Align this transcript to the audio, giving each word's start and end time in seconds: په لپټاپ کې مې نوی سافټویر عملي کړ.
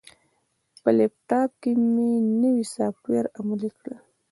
په 0.81 0.89
لپټاپ 0.97 1.49
کې 1.61 1.71
مې 1.93 2.11
نوی 2.41 2.63
سافټویر 2.75 3.25
عملي 3.39 3.71
کړ. 3.79 3.91